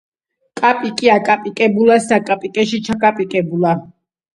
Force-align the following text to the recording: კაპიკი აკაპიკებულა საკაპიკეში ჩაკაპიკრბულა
კაპიკი 0.61 1.11
აკაპიკებულა 1.17 2.01
საკაპიკეში 2.09 2.85
ჩაკაპიკრბულა 2.93 3.81